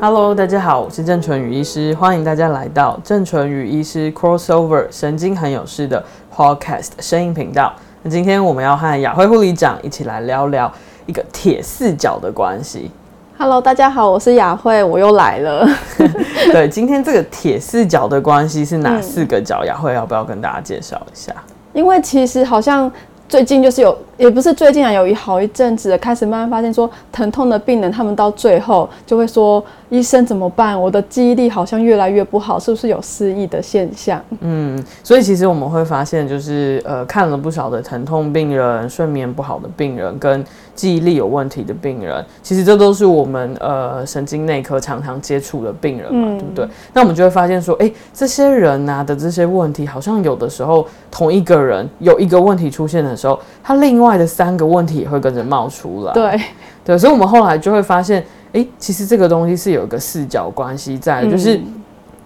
[0.00, 6.04] Hello，大家好，我是郑纯宇医师，欢迎大家来到郑纯宇医师 Crossover 神经很有事的
[6.34, 7.72] Podcast 声音频道。
[8.02, 10.70] 那今天我们要和雅慧护理长一起来聊聊
[11.06, 12.90] 一个铁四角的关系。
[13.38, 15.66] Hello，大家好，我是雅慧，我又来了。
[16.52, 19.60] 对，今天这个铁四角的关系是哪四个角？
[19.62, 21.32] 嗯、雅慧要不要跟大家介绍一下？
[21.72, 22.90] 因为其实好像。
[23.26, 30.80] 最近就是有，也不是最近啊，有一好一阵子开始慢慢发现说，疼痛的病人他们到最后就会说，医生怎么办？
[30.80, 34.20] 我的记忆力好像越来越不好，是不是有失忆的现象？
[34.40, 40.44] 嗯，所以其实我们会发现，就是呃，看了不少的疼痛病人、睡眠不好的病人跟
[40.74, 46.68] 记忆力有问题的病人，其实这都是我们呃神经内科常常接触的病人嘛，嗯、对不对？
[46.92, 56.12] 那我们就会发现说，哎，这些人啊的这些问题，好像有的时候同一个人有一个问题出现的时候，他另外的三个问题也会跟着冒出来。
[56.12, 56.40] 对
[56.84, 58.24] 对，所以我们后来就会发现。
[58.54, 61.60] 哎，其实这个东西是有一个四角关系在的，就是，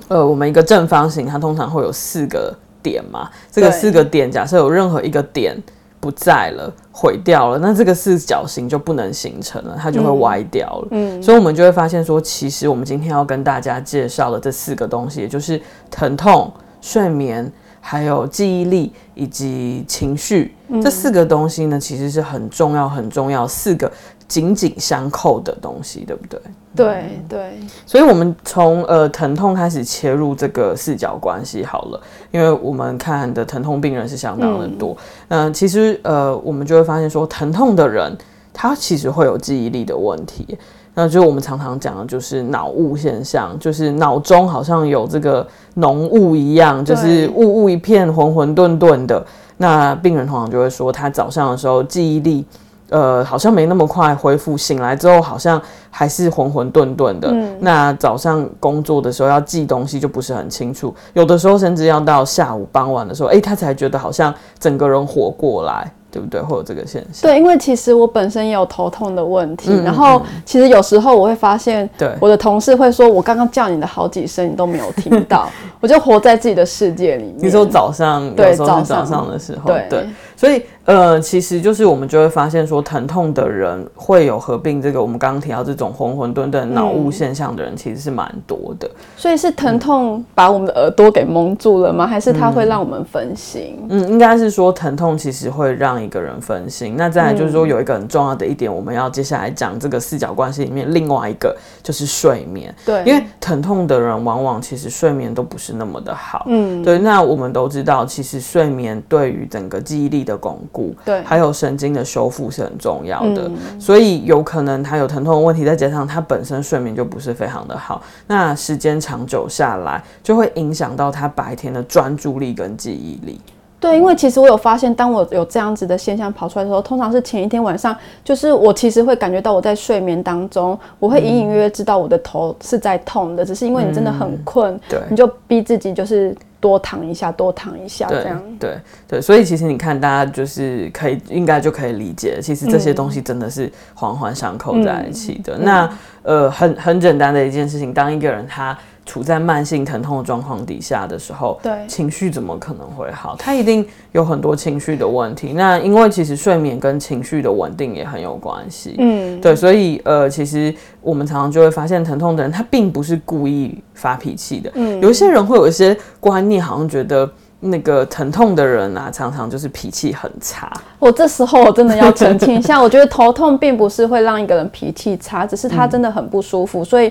[0.09, 3.31] 呃，我们一个正方形，它通常会有四个点嘛。
[3.51, 5.56] 这个四个点，假设有任何一个点
[5.99, 10.89] 不在了、毁掉了，那这个四角形就不能形成了，它就会歪掉了。
[10.91, 15.59] 嗯，所以我们就会发现说，其实我们今天要跟大家介绍的这四个东西，也就是
[15.91, 23.91] 疼痛、睡眠、还有记忆力以及情绪，这四个东西呢，其实是很重要、很重要四个。
[24.29, 26.39] 紧紧相扣的东西，对不对？
[26.77, 34.97] 对对，所以，我们从呃疼痛开始切入这个视角关系好了，因为我们看的疼痛病人是相当的多。
[35.29, 38.17] 嗯、呃，其实呃，我们就会发现说，疼痛的人
[38.53, 40.56] 他其实会有记忆力的问题。
[40.95, 49.25] 那就我们常常讲的就是脑雾现象，就是脑中好像有这个浓雾一样，就是雾雾一片，混混沌沌的。
[49.56, 52.45] 那病人通常就会说，他早上的时候记忆力。
[52.91, 57.28] 呃，好像没那么快恢复，醒来之后好像还是浑浑沌沌的。
[57.31, 65.91] 嗯，那早上工作的时候要记东西就不是很清楚，有的时候甚至要到下午傍晚的时候，哎，他才觉得好像整个人活过来。
[66.10, 66.41] 对不对？
[66.41, 67.31] 会有这个现象。
[67.31, 75.50] 对，因为其实我本身也有头痛的问题，嗯、然后其实有时候我会发现，对我的同事会说，我刚刚叫你的好几声，你都没有听到，
[75.81, 77.34] 我就活在自己的世界里面。
[77.37, 88.91] 你说早上，对，早上的时候，对对，所以呃，其实就是我们就会发现说，疼痛的人会有合并这个我们刚刚提到这种混混沌沌脑雾现象的人，其实是蛮多的。
[89.15, 92.06] 所以是疼痛把我们的耳朵给蒙住了吗？
[92.06, 93.76] 还是它会让我们分心？
[93.91, 95.99] 嗯，应该是说疼痛其实会让。
[95.99, 102.72] 一个人分心，那再来就是说有一个很重要的一点，我们要接下来讲这个四角关系里面另外一个就是睡眠。
[102.87, 106.47] 对，因为疼痛的人往往其实睡眠都不是那么的好。
[106.49, 107.00] 嗯，对。
[107.00, 113.50] 那我们都知道，其实睡眠对于整个记忆力的巩固，对，还有神经的修复是很重要的。
[113.78, 123.41] 所以有可能他有疼痛的问题，再加上他本身睡眠就不是非常的好，那时间长久下来就会影响到他白天的专注力跟记忆力。
[123.81, 138.42] 对，因为其实我有发现，当我有这样子的现象跑出来的时候，通常是前一天晚上，就是我其实会感觉到我在睡眠当中，我会隐隐约约知道我的头是在痛的，只是因为你真的很困，嗯、对，你就逼自己就是多躺一下，多躺一下这样。
[138.58, 145.56] 对对，所以其实你看，大家就是可以应该就可以理解，其实这些东西真的是环环相扣在一起的。
[145.58, 145.91] 嗯、那
[146.22, 148.76] 呃，很很简单的一件事情，当一个人他。
[149.08, 153.34] 处在慢性疼痛的状况底下的时候，对情绪怎么可能会好？
[153.38, 155.54] 他一定有很多情绪的问题。
[155.54, 158.96] 那因为其实睡眠跟情绪的稳定也很有关系。
[158.98, 164.70] 嗯，对，所以呃，其实我们常常就会发现，疼痛的人他并不是故意发脾气的。
[164.74, 167.26] 嗯，有一些人会有一些观念，好像觉得
[167.60, 170.70] 那个疼痛的人啊，常常就是脾气很差。
[170.98, 177.10] 我这时候我真的要澄清一下，我觉得头痛并不是会让一个人脾气差，只是他真的很不舒服，嗯、所以。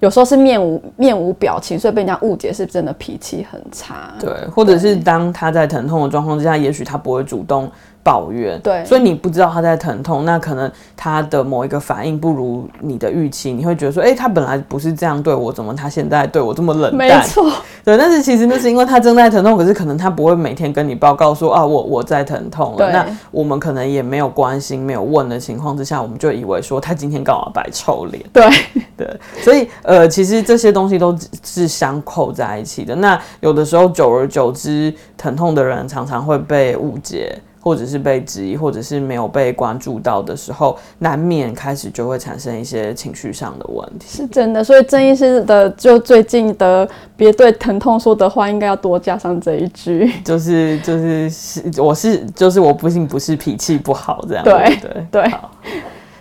[0.00, 4.14] 有时候是面无面无表情，所以被人家误解是真的脾气很差。
[4.18, 7.70] 对，或者是当他在疼痛的状况之下，也许他不会主动。
[8.02, 16.96] 抱怨，对，所以你不知道他在疼痛，那可能他的某一个反应不如你的预期，你会觉得说，哎、欸，他本来不是这样对我，怎么他现在对我这么冷淡？
[16.96, 17.50] 没错，
[17.84, 22.90] 对，但是其实那是因为他正在疼痛，可是可能他不会每天跟你报告说啊，我我在疼痛了。
[22.90, 28.24] 那我们可能也没有关心、没有问的情况之下，我们就以为说他今天干嘛摆臭脸？
[28.32, 28.48] 对
[28.96, 32.94] 对，所以呃，其实这些东西都是相扣在一起的。
[32.96, 37.38] 那有的时候久而久之，疼痛的人常常会被误解。
[37.62, 44.06] 或者是被质疑，或者是没有被关注到的时候，难免开始就会产生一些情绪上的问题。
[44.08, 54.42] 是真的，所以郑医师的就最近的“别对疼痛说的话”应该要多加上这一句，就是就是是我是就是我不信不是脾气不好这样。
[54.42, 55.28] 对对对。
[55.28, 55.50] 好，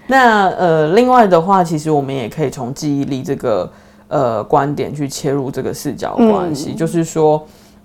[0.07, 3.71] 那呃，另外的话，其实我们也可以从记忆力这个
[4.09, 7.41] 呃观点去切入这个视角关系，嗯、就是说。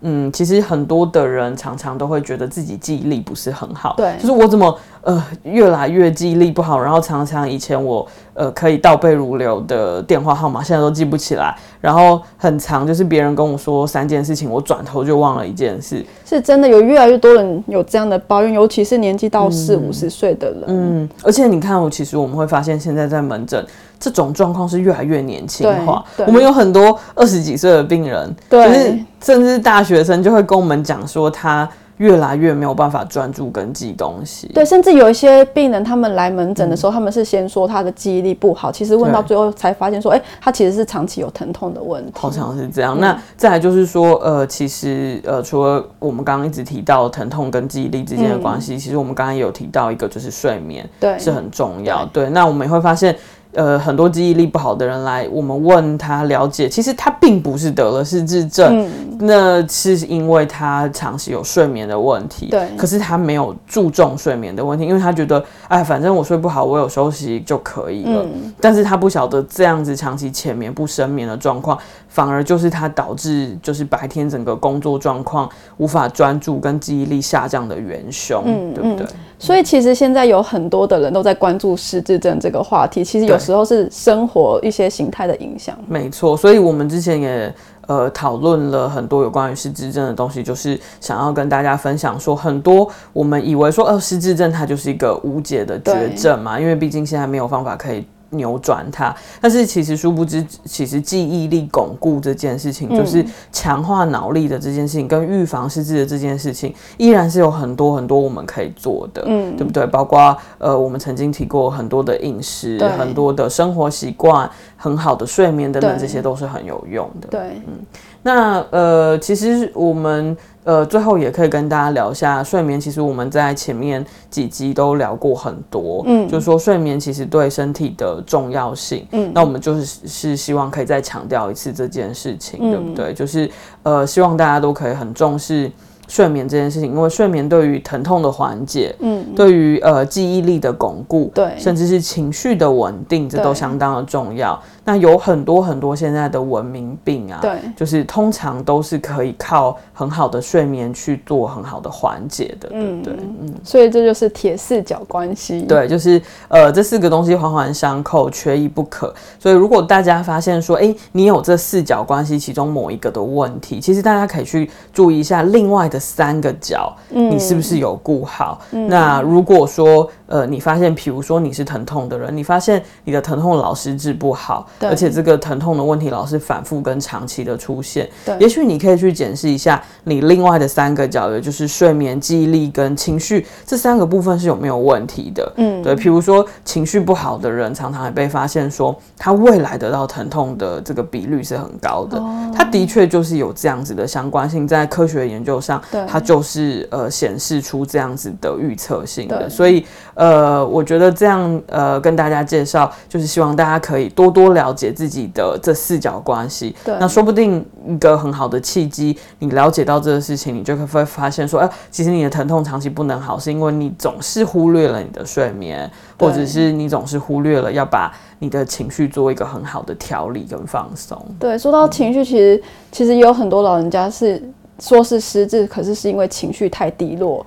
[0.07, 23.65] 嗯，其实很多的人常常都会觉得自己记忆力不是很好，对，就是我怎么呃越来越记忆力不好，然后常常以前我呃可以倒背如流的电话号码，现在都记不起来，然后很长就是别人跟我说三件事情，我转头就忘了一件事，是真的有越来越多人有这样的抱怨，尤其是年纪到四五十岁的人，嗯，而且你看，我其实我们会发现现在在门诊。
[23.99, 26.05] 这种状况是越来越年轻化。
[26.27, 31.69] 我们有很多二十几岁的病人，对，就是甚至大学生就会跟我们讲说，他
[31.99, 34.49] 越来越没有办法专注跟记东西。
[34.49, 42.13] 对，甚至有一些病人，他们来门诊的时候，嗯、他们是先说他的记忆力不好，其实问到最后才发现说，哎，他其实是长期有疼痛的问题。
[42.17, 42.99] 好像是这样。
[42.99, 52.05] 嗯、那再来就是说，呃，其实呃，除了我们刚刚一直提到疼痛跟记忆力之间的关系，嗯、其实我们刚刚也有提到一个，就是睡眠，对，是很重要。
[52.07, 53.17] 對，对，那我们也会发现。
[53.55, 58.89] 呃，很多记忆力不好的人来，我们问他了解，其实他并不是得了失智症，
[59.21, 62.47] 那是因为他长期有睡眠的问题。
[62.51, 68.23] 对，可是他没有注重睡眠的问题，因为他觉得，哎，反正我睡不好，我有休息就可以了。
[68.25, 71.79] 嗯、但是他不晓得这样子长期浅眠不深眠的状况，
[72.09, 79.07] 反而就是他导致就是白天整个工作状况无法专注跟记忆力下降的元凶，嗯、对不对？
[79.39, 85.77] 所以其实现在有很多的人都在关注失智症这个话题，其实有时候是生活一些形态的影响。
[85.87, 87.55] 没错，所以我们之前也
[87.87, 98.05] 呃讨论了很多有关于失智症的东西，就是想要跟大家分享说，很多我们以为说，呃，失智症它就是一个无解的绝症嘛，因为毕竟现在没有方法可以。
[98.35, 109.87] 扭转它，但是其实殊不知，其实记忆力巩固这件事情，就是强化脑力的这件事情，跟预防失智的这件事情，依然是有很多很多我们可以做的，嗯，对不对？
[109.87, 117.29] 包括呃，我们曾经提过很多的饮食，很多的生活习惯，很好的睡眠等等，这些都是很有用的。
[117.29, 117.79] 对，嗯，
[118.25, 120.37] 那呃，其实我们。
[120.67, 122.81] 呃，最后也可以跟大家聊一下睡眠。
[122.81, 133.13] 其实我们在前面几集都聊过很多，嗯，就是说睡眠其实对身体的重要性，嗯，那我们就是是希望可以再强调一次这件事情，嗯、对不对？
[133.13, 133.51] 就是
[133.83, 135.71] 呃，希望大家都可以很重视。
[136.07, 144.61] 睡眠这件事情，因为睡眠对于疼痛的缓解，嗯，对于呃记忆力的巩固，对，甚至是情绪的稳定，这都相当的重要。
[144.85, 153.29] 对那有很多很多现在的文明病啊，对，就是通常都是可以靠很好的睡眠去做很好的缓解的，嗯、对不对？
[153.41, 159.13] 嗯，所以这就是铁四角关系，对，就是呃这四个东西环环相扣，缺一不可。
[159.39, 168.61] 所以如果大家发现说，哎，你有这四角关系其中某一个的问题，其实大家可以去注意一下另外的三个角，你是不是有顾好？
[168.73, 174.89] 嗯、那如果说呃，你发现，比如说你是疼痛的人，你发现你的疼痛老是治不好，对。
[174.89, 178.37] 而且这个疼痛的问题老是反复跟长期的出现，对。
[178.39, 185.53] 也许你可以去检视一下你另外的三个角，也就是睡眠、记忆力跟情绪这三个部分是有没有问题的。
[185.57, 195.83] 嗯，对，比如说情绪不好的人，常常也被发现说他未来得到疼痛的这个比率是很高的，哦、他的确就是有这样子的相关性，在科学研究上。
[195.93, 196.03] 对。
[196.15, 206.75] 它就是呃显示出这样子的预测性的，所以呃我觉得这样呃跟大家介绍，就是希望大家可以多多了解自己的这四角关系。
[206.85, 221.21] 对，那说不定一个很好的契机，你了解到这个事情，你就会发现说，哎、呃，其实你的疼痛长期不能好，是因为你总是忽略了你的睡眠，或者是你总是忽略了要把你的情绪做一个很好的调理跟放松。
[221.39, 224.43] 对，说到情绪，其实、嗯、其实也有很多老人家是。
[224.81, 227.47] 说是失智，可是是因为情绪太低落，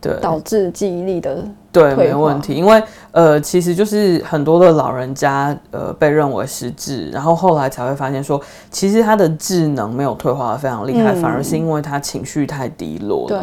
[0.00, 1.46] 对，导致记忆力的。
[1.74, 2.80] 对，没问题，因为
[3.14, 8.40] 呃，其实就是很多的老人家呃被认为失智，然后后来才会发现说，
[8.72, 13.28] 其实他的智能没有退化的非常厉害，嗯、反而是因为他情绪太低落。
[13.28, 13.38] 对，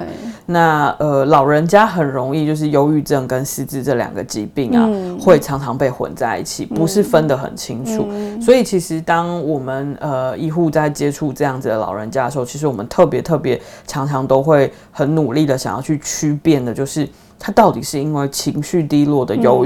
[0.46, 8.06] 那呃，老人家很容易就是忧郁症跟失智这两个疾病啊，嗯、会常常被混在一起，不是分得很清楚。
[8.10, 17.08] 嗯、所以其实当我们呃医护在接触这样子的老人家的时候，其实我们特别特别常常都会很努力的想要去区辨的，就是。
[17.44, 19.61] 他到底是因为情绪低落的忧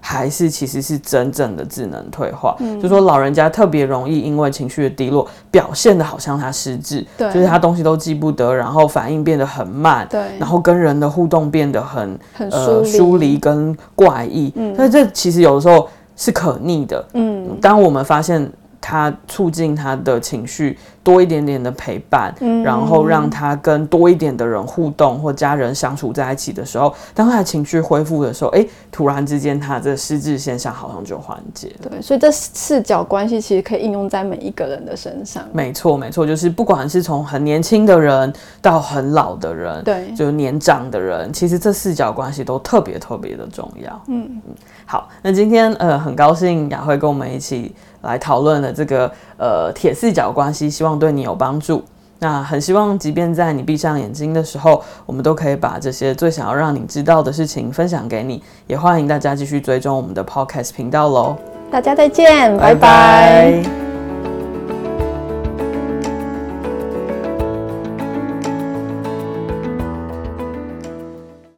[0.00, 2.54] 还是其实是真正的智能退化？
[2.60, 12.90] 嗯，就说老人家特别容易因为情绪的低落，表现的好像他失智，对，就是他东西都记不得，然后反应变得很慢，对，然后跟人的互动变得很很呃疏离。
[12.90, 18.50] 疏离跟怪异，嗯，所以这其实有的时候是可逆的，嗯，当我们发现
[18.88, 20.78] 他促进他的情绪。
[21.04, 31.88] 多一点点的陪伴，嗯，然后让他跟多一点的人互动或家人相处在一起的时候，当他的情绪恢复的时候，哎，突然之间他这失智现象好像就缓解了。
[31.88, 35.42] 对，所以这四角关系其实可以应用在每一个人的身上。
[35.50, 38.30] 没错，没错，就是不管是从很年轻的人
[38.60, 43.98] 到很老的人，对，就年长的人，其实这四角关系都特别特别的重要。
[44.08, 44.54] 嗯嗯，
[44.84, 50.98] 好，那今天呃很高兴雅慧跟我们一起来讨论的这个呃铁四角关系，希望。
[50.98, 51.84] 对你有帮助，
[52.18, 58.42] 那很希望，即便在你闭上眼睛的时候，我们都可以把这些最想要让你知道的事情分享给你。
[58.66, 61.36] 也欢迎大家继续追踪我们的 Podcast 频道喽。
[61.70, 62.80] 大家再见，拜拜。
[62.80, 63.87] 拜拜。